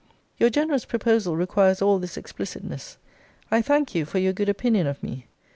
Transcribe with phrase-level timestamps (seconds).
[0.39, 2.97] Your generous proposal requires all this explicitness.
[3.51, 5.27] I thank you for your good opinion of me.